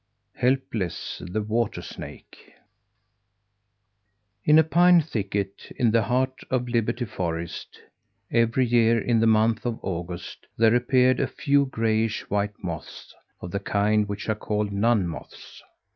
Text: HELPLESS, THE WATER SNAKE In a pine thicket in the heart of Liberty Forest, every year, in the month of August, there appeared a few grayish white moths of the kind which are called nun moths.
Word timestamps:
HELPLESS, 0.33 1.21
THE 1.27 1.43
WATER 1.43 1.83
SNAKE 1.83 2.53
In 4.43 4.57
a 4.57 4.63
pine 4.63 4.99
thicket 5.01 5.71
in 5.75 5.91
the 5.91 6.01
heart 6.01 6.39
of 6.49 6.67
Liberty 6.67 7.05
Forest, 7.05 7.79
every 8.31 8.65
year, 8.65 8.99
in 8.99 9.19
the 9.19 9.27
month 9.27 9.63
of 9.63 9.77
August, 9.83 10.47
there 10.57 10.73
appeared 10.73 11.19
a 11.19 11.27
few 11.27 11.67
grayish 11.67 12.27
white 12.31 12.63
moths 12.63 13.13
of 13.41 13.51
the 13.51 13.59
kind 13.59 14.09
which 14.09 14.27
are 14.27 14.33
called 14.33 14.71
nun 14.71 15.07
moths. 15.07 15.61